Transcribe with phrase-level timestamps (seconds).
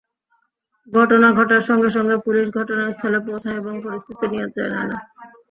[0.87, 4.97] ঘটনা ঘটার সঙ্গে সঙ্গে পুলিশ ঘটনাস্থলে পৌঁছায় এবং পরিস্থিতি নিয়ন্ত্রণে আনে।